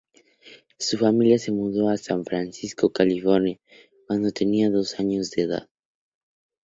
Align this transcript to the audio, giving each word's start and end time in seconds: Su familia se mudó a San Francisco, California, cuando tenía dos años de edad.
Su 0.79 0.97
familia 0.97 1.37
se 1.37 1.51
mudó 1.51 1.89
a 1.89 1.95
San 1.97 2.25
Francisco, 2.25 2.91
California, 2.91 3.59
cuando 4.07 4.31
tenía 4.31 4.71
dos 4.71 4.99
años 4.99 5.29
de 5.29 5.43
edad. 5.43 5.69